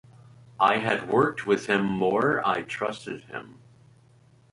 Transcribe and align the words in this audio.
I 0.59 0.77
had 0.77 1.07
worked 1.09 1.45
with 1.45 1.67
him 1.67 1.85
more; 1.85 2.41
I 2.43 2.63
trusted 2.63 3.25
him. 3.25 3.59